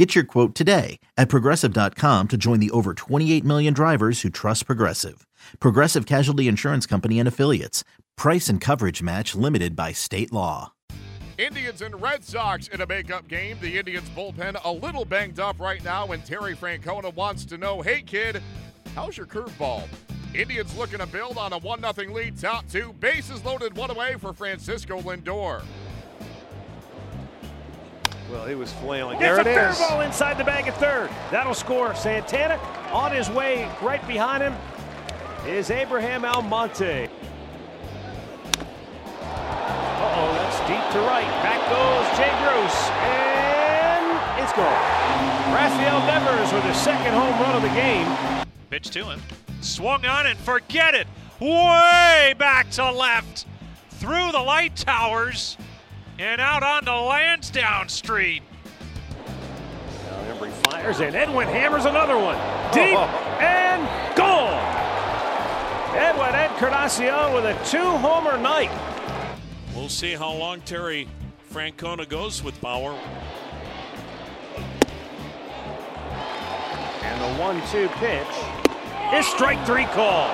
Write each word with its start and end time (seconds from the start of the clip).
Get 0.00 0.14
your 0.14 0.24
quote 0.24 0.54
today 0.54 0.98
at 1.18 1.28
progressive.com 1.28 2.28
to 2.28 2.38
join 2.38 2.58
the 2.58 2.70
over 2.70 2.94
28 2.94 3.44
million 3.44 3.74
drivers 3.74 4.22
who 4.22 4.30
trust 4.30 4.64
Progressive. 4.64 5.26
Progressive 5.58 6.06
Casualty 6.06 6.48
Insurance 6.48 6.86
Company 6.86 7.18
and 7.18 7.28
Affiliates. 7.28 7.84
Price 8.16 8.48
and 8.48 8.62
coverage 8.62 9.02
match 9.02 9.34
limited 9.34 9.76
by 9.76 9.92
state 9.92 10.32
law. 10.32 10.72
Indians 11.36 11.82
and 11.82 12.00
Red 12.00 12.24
Sox 12.24 12.68
in 12.68 12.80
a 12.80 12.86
makeup 12.86 13.28
game. 13.28 13.58
The 13.60 13.76
Indians 13.76 14.08
bullpen 14.16 14.58
a 14.64 14.72
little 14.72 15.04
banged 15.04 15.38
up 15.38 15.60
right 15.60 15.84
now, 15.84 16.10
and 16.12 16.24
Terry 16.24 16.54
Francona 16.54 17.14
wants 17.14 17.44
to 17.44 17.58
know 17.58 17.82
hey, 17.82 18.00
kid, 18.00 18.42
how's 18.94 19.18
your 19.18 19.26
curveball? 19.26 19.86
Indians 20.32 20.74
looking 20.78 21.00
to 21.00 21.06
build 21.08 21.36
on 21.36 21.52
a 21.52 21.58
1 21.58 21.82
0 21.82 22.14
lead, 22.14 22.38
top 22.38 22.66
two. 22.70 22.94
Bases 23.00 23.44
loaded 23.44 23.76
one 23.76 23.90
away 23.90 24.14
for 24.18 24.32
Francisco 24.32 25.02
Lindor. 25.02 25.62
Well, 28.30 28.46
he 28.46 28.54
was 28.54 28.72
flailing. 28.74 29.18
Gets 29.18 29.22
there 29.22 29.36
a 29.38 29.40
it 29.40 29.44
fair 29.44 29.70
is. 29.70 29.78
ball 29.78 30.02
inside 30.02 30.38
the 30.38 30.44
bag 30.44 30.68
at 30.68 30.76
third. 30.76 31.10
That'll 31.30 31.54
score. 31.54 31.94
Santana 31.96 32.60
on 32.92 33.12
his 33.12 33.28
way 33.28 33.68
right 33.82 34.06
behind 34.06 34.42
him 34.42 34.54
is 35.46 35.70
Abraham 35.70 36.24
Almonte. 36.24 37.08
Uh-oh, 39.22 40.32
that's 40.34 40.58
deep 40.60 40.92
to 40.92 41.00
right. 41.08 41.26
Back 41.42 41.60
goes 41.70 42.06
Jay 42.16 42.30
Bruce. 42.44 42.90
And 43.02 44.42
it's 44.42 44.52
gone. 44.52 45.00
Rafael 45.52 46.00
Devers 46.06 46.52
with 46.52 46.62
his 46.64 46.76
second 46.76 47.12
home 47.12 47.40
run 47.40 47.56
of 47.56 47.62
the 47.62 47.68
game. 47.68 48.46
Pitch 48.70 48.90
to 48.90 49.04
him. 49.04 49.20
Swung 49.60 50.06
on 50.06 50.26
and 50.26 50.38
forget 50.38 50.94
it. 50.94 51.08
Way 51.40 52.34
back 52.38 52.70
to 52.72 52.92
left. 52.92 53.46
Through 53.90 54.32
the 54.32 54.38
light 54.40 54.76
towers 54.76 55.56
and 56.20 56.40
out 56.40 56.62
onto 56.62 56.90
Lansdowne 56.90 57.88
Street. 57.88 58.42
Now 60.04 60.34
Hembree 60.34 60.52
fires 60.66 61.00
and 61.00 61.16
Edwin 61.16 61.48
hammers 61.48 61.86
another 61.86 62.18
one. 62.18 62.36
Oh. 62.36 62.70
Deep 62.74 62.98
and 63.40 64.16
gone. 64.16 64.80
Edwin 65.96 66.34
Encarnacion 66.34 67.32
with 67.32 67.44
a 67.46 67.54
two-homer 67.64 68.36
night. 68.36 68.70
We'll 69.74 69.88
see 69.88 70.12
how 70.12 70.32
long 70.32 70.60
Terry 70.60 71.08
Francona 71.50 72.06
goes 72.06 72.44
with 72.44 72.60
Bauer. 72.60 72.92
And 77.02 77.20
the 77.20 77.40
one-two 77.40 77.88
pitch 77.94 78.26
is 79.14 79.26
strike 79.26 79.64
three 79.64 79.86
call. 79.86 80.30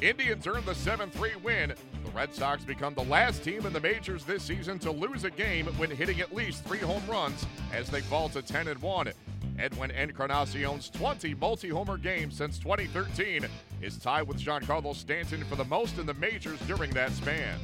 Indians 0.00 0.44
earn 0.48 0.64
the 0.64 0.74
7 0.74 1.08
3 1.10 1.30
win. 1.44 1.72
Red 2.14 2.34
Sox 2.34 2.64
become 2.64 2.94
the 2.94 3.04
last 3.04 3.42
team 3.42 3.64
in 3.64 3.72
the 3.72 3.80
majors 3.80 4.24
this 4.24 4.42
season 4.42 4.78
to 4.80 4.90
lose 4.90 5.24
a 5.24 5.30
game 5.30 5.66
when 5.78 5.90
hitting 5.90 6.20
at 6.20 6.34
least 6.34 6.64
three 6.64 6.78
home 6.78 7.02
runs 7.08 7.46
as 7.72 7.88
they 7.88 8.02
fall 8.02 8.28
to 8.30 8.42
10 8.42 8.68
and 8.68 8.80
1. 8.80 9.12
Edwin 9.58 9.90
Encarnacion's 9.90 10.90
20 10.90 11.34
multi 11.34 11.68
homer 11.68 11.96
games 11.96 12.36
since 12.36 12.58
2013 12.58 13.46
is 13.80 13.96
tied 13.96 14.22
with 14.22 14.38
Giancarlo 14.38 14.94
Stanton 14.94 15.44
for 15.44 15.56
the 15.56 15.64
most 15.64 15.98
in 15.98 16.06
the 16.06 16.14
majors 16.14 16.60
during 16.60 16.90
that 16.92 17.12
span. 17.12 17.58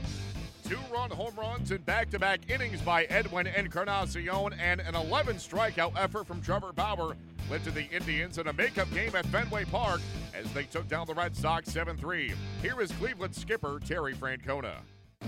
Two 0.65 0.79
run 0.93 1.11
home 1.11 1.35
runs 1.37 1.71
in 1.71 1.81
back 1.83 2.11
to 2.11 2.19
back 2.19 2.41
innings 2.51 2.81
by 2.83 3.05
Edwin 3.05 3.47
Encarnacion 3.47 4.53
and 4.59 4.81
an 4.81 4.95
11 4.95 5.37
strikeout 5.37 5.93
effort 5.97 6.27
from 6.27 6.43
Trevor 6.43 6.73
Bauer 6.73 7.17
led 7.51 7.65
to 7.65 7.71
the 7.71 7.85
Indians 7.91 8.39
in 8.39 8.49
a 8.49 8.53
makeup 8.53 8.93
game 8.93 9.15
at 9.17 9.25
Fenway 9.27 9.65
Park 9.67 10.01
as 10.35 10.51
they 10.53 10.65
took 10.65 10.87
down 10.89 11.07
the 11.07 11.15
Red 11.15 11.35
Sox 11.37 11.71
7 11.71 11.97
3. 11.97 12.33
Here 12.63 12.81
is 12.81 12.93
Cleveland 12.93 13.35
skipper 13.35 13.81
Terry 13.87 14.15
Francona. 14.15 14.75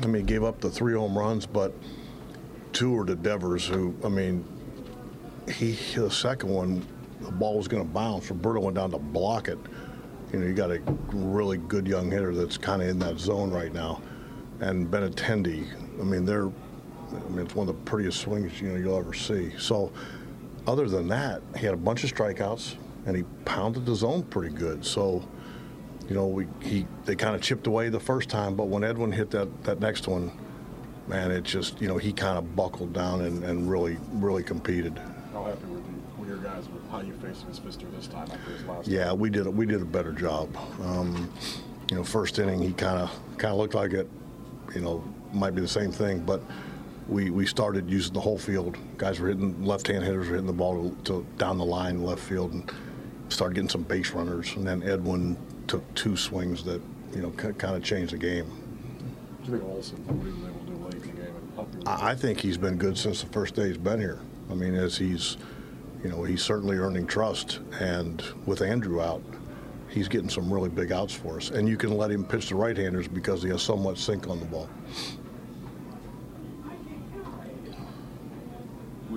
I 0.03 0.07
mean, 0.07 0.27
gave 0.27 0.45
up 0.45 0.61
the 0.61 0.71
three 0.71 0.95
home 0.95 1.17
runs, 1.17 1.47
but 1.47 1.75
two 2.73 2.93
were 2.93 3.05
to 3.07 3.17
Devers, 3.17 3.67
who, 3.67 3.95
I 4.05 4.09
mean, 4.09 4.45
he 5.49 5.73
the 5.95 6.11
second 6.11 6.51
one, 6.51 6.87
the 7.21 7.33
ball 7.33 7.57
was 7.57 7.69
going 7.69 7.83
to 7.83 7.89
bounce. 7.89 8.31
Roberto 8.31 8.61
went 8.61 8.77
down 8.77 8.91
to 8.93 8.99
block 8.99 9.49
it. 9.49 9.59
You 10.33 10.39
know, 10.39 10.47
you 10.47 10.55
got 10.55 10.71
a 10.71 10.81
really 11.13 11.59
good 11.59 11.87
young 11.89 12.11
hitter 12.11 12.35
that's 12.35 12.57
kind 12.57 12.83
of 12.83 12.89
in 12.89 12.99
that 13.01 13.19
zone 13.19 13.51
right 13.51 13.73
now, 13.73 14.01
and 14.61 14.89
Benintendi. 14.89 15.67
I 16.01 16.05
mean, 16.05 16.25
they're, 16.25 16.47
I 16.47 17.29
mean, 17.31 17.45
it's 17.45 17.55
one 17.55 17.69
of 17.69 17.75
the 17.75 17.83
prettiest 17.83 18.21
swings 18.21 18.61
you 18.61 18.69
know 18.69 18.77
you'll 18.77 18.97
ever 18.97 19.13
see. 19.13 19.53
So, 19.59 19.93
other 20.67 20.89
than 20.89 21.09
that, 21.09 21.43
he 21.57 21.65
had 21.65 21.75
a 21.75 21.79
bunch 21.79 22.05
of 22.05 22.13
strikeouts, 22.13 22.75
and 23.07 23.17
he 23.17 23.25
pounded 23.45 23.87
the 23.87 23.95
zone 23.95 24.23
pretty 24.23 24.55
good. 24.55 24.85
So, 24.85 25.27
you 26.09 26.15
know, 26.15 26.27
we 26.27 26.47
he 26.61 26.87
they 27.05 27.17
kind 27.17 27.35
of 27.35 27.43
chipped 27.43 27.67
away 27.67 27.89
the 27.89 28.01
first 28.01 28.29
time, 28.29 28.55
but 28.55 28.69
when 28.69 28.85
Edwin 28.85 29.13
hit 29.13 29.31
that 29.31 29.65
that 29.65 29.81
next 29.81 30.09
one, 30.09 30.33
man, 31.07 31.31
it 31.31 31.45
just 31.45 31.81
you 31.81 31.89
know 31.89 31.99
he 31.99 32.13
kind 32.13 32.39
of 32.39 32.55
buckled 32.55 32.93
down 32.93 33.23
and, 33.23 33.45
and 33.45 33.71
really 33.71 33.99
really 34.13 34.43
competed. 34.43 34.99
How 35.33 35.45
happy 35.45 35.67
were, 35.67 35.77
the, 35.77 36.21
were 36.21 36.27
your 36.27 36.39
guys 36.39 36.69
with 36.69 36.89
how 36.91 37.01
you 37.01 37.13
faced 37.15 37.47
Miss 37.47 37.61
Fister 37.61 37.91
this 37.97 38.07
time 38.07 38.29
after 38.31 38.51
his 38.51 38.65
last? 38.65 38.89
Yeah, 38.89 39.13
we 39.13 39.31
did 39.31 39.47
a, 39.47 39.51
we 39.51 39.67
did 39.67 39.81
a 39.81 39.87
better 39.87 40.13
job. 40.13 40.55
Um, 40.83 41.33
you 41.91 41.97
know, 41.97 42.05
first 42.05 42.39
inning 42.39 42.61
he 42.61 42.73
kind 42.73 42.99
of 42.99 43.11
kind 43.39 43.53
of 43.53 43.59
looked 43.59 43.75
like 43.75 43.93
it. 43.93 44.09
You 44.75 44.81
know, 44.81 45.05
might 45.33 45.55
be 45.55 45.61
the 45.61 45.69
same 45.69 45.91
thing, 45.91 46.21
but 46.21 46.43
we 47.09 47.31
we 47.31 47.47
started 47.47 47.91
using 47.91 48.13
the 48.13 48.21
whole 48.21 48.39
field. 48.39 48.77
Guys 48.99 49.19
were 49.21 49.29
hitting 49.29 49.65
left-hand 49.65 50.05
hitters 50.05 50.29
were 50.29 50.35
hitting 50.35 50.47
the 50.47 50.53
ball 50.53 50.91
to, 50.91 50.97
to 51.05 51.27
down 51.39 51.59
the 51.59 51.65
line 51.65 52.03
left 52.03 52.23
field 52.23 52.53
and 52.53 52.71
started 53.29 53.55
getting 53.55 53.69
some 53.69 53.83
base 53.83 54.11
runners. 54.11 54.55
And 54.57 54.67
then 54.67 54.83
Edwin 54.83 55.37
took 55.67 55.95
two 55.95 56.17
swings 56.17 56.65
that 56.65 56.81
you 57.15 57.23
know 57.23 57.31
kind 57.31 57.77
of 57.77 57.83
changed 57.83 58.13
the 58.13 58.19
game. 58.19 58.47
Do 59.45 59.53
you 59.53 59.59
think 59.59 59.71
Olson, 59.71 59.97
what 60.07 60.27
he 60.27 60.33
was 60.33 60.45
able 60.45 60.61
to 60.61 60.67
do 60.67 60.85
late 60.85 60.95
in 60.95 61.01
the 61.01 61.23
game 61.23 61.37
and 61.37 61.55
help? 61.55 61.89
I 61.89 62.11
I 62.11 62.15
think 62.15 62.41
he's 62.41 62.59
been 62.59 62.77
good 62.77 62.97
since 62.97 63.23
the 63.23 63.29
first 63.29 63.55
day 63.55 63.69
he's 63.69 63.79
been 63.79 64.01
here. 64.01 64.21
I 64.51 64.55
mean, 64.55 64.75
as 64.75 64.97
he's, 64.97 65.37
you 66.03 66.11
know, 66.11 66.25
he's 66.25 66.43
certainly 66.43 66.77
earning 66.77 67.07
trust, 67.07 67.61
and 67.79 68.23
with 68.47 68.63
Andrew 68.63 69.01
out, 69.01 69.23
he's 69.89 70.09
getting 70.09 70.29
some 70.29 70.53
really 70.53 70.69
big 70.69 70.93
outs 70.93 71.15
for 71.15 71.37
us. 71.37 71.51
And 71.51 71.69
you 71.69 71.77
can 71.77 71.97
let 71.97 72.11
him 72.11 72.25
pitch 72.25 72.49
the 72.49 72.57
right-handers 72.57 73.09
because 73.09 73.43
he 73.43 73.49
has 73.51 73.63
so 73.63 73.77
much 73.77 73.99
sink 73.99 74.29
on 74.29 74.41
the 74.41 74.47
ball. 74.47 74.69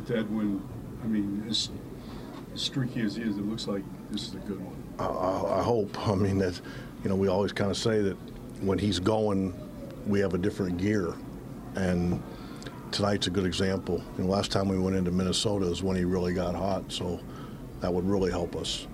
With 0.04 0.18
Edwin, 0.18 0.62
I 1.02 1.08
mean, 1.08 1.46
as, 1.50 1.70
as 2.54 2.62
streaky 2.62 3.00
as 3.02 3.16
he 3.16 3.24
is, 3.24 3.38
it 3.38 3.46
looks 3.46 3.68
like 3.68 3.84
this 4.12 4.28
is 4.28 4.34
a 4.34 4.40
good 4.40 4.60
one. 4.60 4.76
I, 5.00 5.60
I, 5.60 5.64
hope. 5.64 5.98
I 6.06 6.14
mean 6.16 6.40
that, 6.40 6.60
you 7.04 7.10
know, 7.10 7.16
we 7.16 7.30
always 7.30 7.54
kind 7.54 7.72
of 7.72 7.78
say 7.78 8.02
that 8.02 8.18
when 8.60 8.78
he's 8.78 9.00
going, 9.00 9.54
we 10.06 10.20
have 10.20 10.34
a 10.34 10.38
different 10.38 10.78
gear, 10.78 11.14
and 11.76 12.22
tonight's 12.92 13.28
a 13.28 13.30
good 13.30 13.46
example. 13.46 14.04
You 14.18 14.26
know, 14.26 14.30
last 14.30 14.52
time 14.52 14.68
we 14.68 14.78
went 14.78 14.98
into 14.98 15.10
Minnesota 15.10 15.68
is 15.68 15.82
when 15.82 15.96
he 15.96 16.04
really 16.04 16.34
got 16.34 16.54
hot, 16.54 16.92
so 16.92 17.22
that 17.80 17.94
would 17.94 18.04
really 18.04 18.30
help 18.30 18.58
us. 18.58 18.88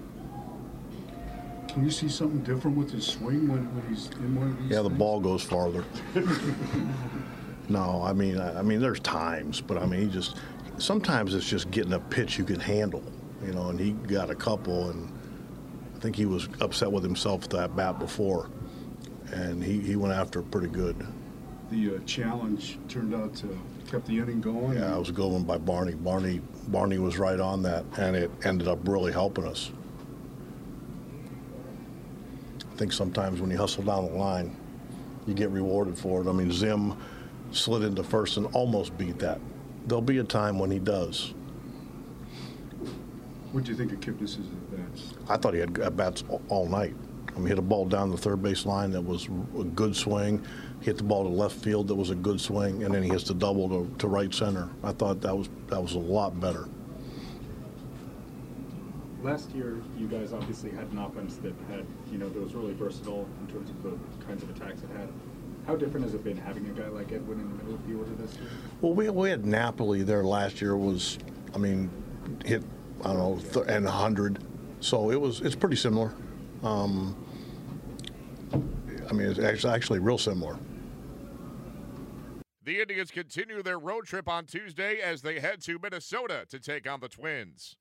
Can 1.69 1.85
you 1.85 1.91
see 1.91 2.07
something 2.07 2.41
different 2.41 2.77
with 2.77 2.91
his 2.91 3.07
swing 3.07 3.47
when, 3.47 3.63
when 3.75 3.95
he's 3.95 4.11
in 4.11 4.35
one 4.35 4.49
of 4.49 4.59
these? 4.59 4.69
Yeah, 4.69 4.83
the 4.83 4.89
things? 4.89 4.99
ball 4.99 5.19
goes 5.19 5.41
farther. 5.41 5.83
no, 7.67 8.03
I 8.03 8.13
mean, 8.13 8.39
I, 8.39 8.59
I 8.59 8.61
mean, 8.61 8.79
there's 8.79 8.99
times, 8.99 9.59
but 9.59 9.79
I 9.79 9.87
mean, 9.87 10.01
he 10.01 10.07
just 10.07 10.35
sometimes 10.81 11.33
it's 11.33 11.47
just 11.47 11.71
getting 11.71 11.93
a 11.93 11.99
pitch 11.99 12.37
you 12.37 12.45
can 12.45 12.59
handle, 12.59 13.03
you 13.45 13.53
know. 13.53 13.69
And 13.69 13.79
he 13.79 13.91
got 13.91 14.29
a 14.29 14.35
couple, 14.35 14.89
and 14.89 15.11
I 15.95 15.99
think 15.99 16.15
he 16.15 16.25
was 16.25 16.47
upset 16.61 16.91
with 16.91 17.03
himself 17.03 17.49
that 17.49 17.75
bat 17.75 17.99
before, 17.99 18.49
and 19.31 19.63
he, 19.63 19.79
he 19.79 19.95
went 19.95 20.13
after 20.13 20.39
it 20.39 20.51
pretty 20.51 20.69
good. 20.69 21.05
The 21.71 21.95
uh, 21.95 21.99
challenge 22.05 22.79
turned 22.87 23.13
out 23.13 23.35
to 23.35 23.59
kept 23.89 24.05
the 24.05 24.19
inning 24.19 24.41
going. 24.41 24.77
Yeah, 24.77 24.95
I 24.95 24.97
was 24.97 25.11
going 25.11 25.43
by 25.43 25.57
Barney. 25.57 25.93
Barney 25.93 26.41
Barney 26.67 26.99
was 26.99 27.17
right 27.17 27.39
on 27.39 27.63
that, 27.63 27.85
and 27.97 28.15
it 28.15 28.31
ended 28.43 28.67
up 28.67 28.87
really 28.87 29.11
helping 29.11 29.45
us. 29.45 29.71
I 32.71 32.75
think 32.75 32.93
sometimes 32.93 33.41
when 33.41 33.51
you 33.51 33.57
hustle 33.57 33.83
down 33.83 34.05
the 34.05 34.13
line, 34.13 34.55
you 35.27 35.33
get 35.33 35.49
rewarded 35.49 35.97
for 35.97 36.21
it. 36.21 36.27
I 36.27 36.31
mean, 36.31 36.51
Zim 36.51 36.95
slid 37.51 37.83
into 37.83 38.03
first 38.03 38.37
and 38.37 38.45
almost 38.47 38.97
beat 38.97 39.19
that. 39.19 39.41
There'll 39.89 40.01
be 40.03 40.19
a 40.19 40.23
time 40.23 40.59
when 40.59 40.69
he 40.69 40.77
does. 40.77 41.33
What 43.51 43.63
do 43.63 43.71
you 43.71 43.77
think 43.77 43.91
of 43.91 43.99
Kipnis' 43.99 44.37
advance? 44.37 45.15
I 45.27 45.35
thought 45.35 45.55
he 45.55 45.59
had 45.59 45.79
at 45.79 45.97
bats 45.97 46.23
all- 46.29 46.43
all 46.49 46.67
night. 46.69 46.95
I 47.35 47.39
mean, 47.39 47.47
hit 47.47 47.57
a 47.57 47.63
ball 47.63 47.85
down 47.85 48.11
the 48.11 48.17
third 48.17 48.43
base 48.43 48.67
line 48.67 48.91
that 48.91 49.01
was 49.01 49.27
a 49.59 49.63
good 49.63 49.95
swing. 49.95 50.43
Hit 50.81 50.97
the 50.97 51.03
ball 51.03 51.23
to 51.23 51.29
left 51.29 51.55
field 51.55 51.87
that 51.87 51.95
was 51.95 52.11
a 52.11 52.15
good 52.15 52.39
swing, 52.39 52.83
and 52.83 52.93
then 52.93 53.01
he 53.01 53.09
hits 53.09 53.23
the 53.23 53.33
double 53.33 53.67
to, 53.67 53.91
to 53.97 54.07
right 54.07 54.31
center. 54.31 54.69
I 54.83 54.91
thought 54.91 55.21
that 55.21 55.35
was 55.35 55.49
that 55.67 55.81
was 55.81 55.95
a 55.95 55.99
lot 55.99 56.39
better. 56.39 56.67
last 59.21 59.49
year 59.51 59.81
you 59.97 60.07
guys 60.07 60.31
obviously 60.31 60.69
had 60.69 60.87
an 60.93 60.97
offense 60.99 61.35
that 61.37 61.53
had, 61.69 61.85
you 62.09 62.17
know, 62.17 62.29
that 62.29 62.41
was 62.41 62.53
really 62.55 62.73
versatile 62.73 63.27
in 63.41 63.53
terms 63.53 63.69
of 63.69 63.83
the 63.83 64.25
kinds 64.25 64.43
of 64.43 64.49
attacks 64.51 64.81
it 64.81 64.89
had. 64.95 65.09
How 65.67 65.75
different 65.75 66.05
has 66.05 66.13
it 66.13 66.23
been 66.23 66.37
having 66.37 66.65
a 66.65 66.69
guy 66.69 66.87
like 66.87 67.11
Edwin 67.11 67.39
in 67.39 67.49
the 67.49 67.55
middle 67.55 67.75
of 67.75 67.87
the 67.87 67.95
order 67.95 68.11
this 68.15 68.35
year? 68.37 68.49
Well, 68.81 68.93
we, 68.93 69.09
we 69.09 69.29
had 69.29 69.45
Napoli 69.45 70.03
there 70.03 70.23
last 70.23 70.61
year 70.61 70.75
was, 70.75 71.19
I 71.53 71.57
mean, 71.57 71.89
hit, 72.43 72.63
I 73.01 73.13
don't 73.13 73.17
know, 73.17 73.39
th- 73.53 73.65
and 73.67 73.85
100. 73.85 74.43
So 74.79 75.11
it 75.11 75.19
was, 75.19 75.41
it's 75.41 75.55
pretty 75.55 75.75
similar. 75.75 76.13
Um, 76.63 77.15
I 79.09 79.13
mean, 79.13 79.27
it's 79.27 79.39
actually, 79.39 79.73
actually 79.73 79.99
real 79.99 80.17
similar. 80.17 80.57
The 82.63 82.81
Indians 82.81 83.09
continue 83.09 83.63
their 83.63 83.79
road 83.79 84.05
trip 84.05 84.27
on 84.27 84.45
Tuesday 84.45 84.99
as 84.99 85.21
they 85.21 85.39
head 85.39 85.61
to 85.61 85.79
Minnesota 85.81 86.45
to 86.49 86.59
take 86.59 86.87
on 86.89 86.99
the 86.99 87.07
Twins. 87.07 87.75